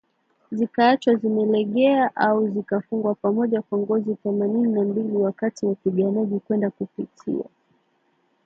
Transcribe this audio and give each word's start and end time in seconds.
zikaachwa 0.51 1.15
zimelegea 1.15 2.15
au 2.15 2.47
zikafungwa 2.47 3.15
pamoja 3.15 3.61
kwa 3.61 3.77
ngozi 3.79 4.15
Themanini 4.15 4.71
na 4.73 4.81
mbili 4.83 5.17
Wakati 5.17 5.65
wapiganaji 5.65 6.39
kwenda 6.39 6.69
kupitia 6.69 7.45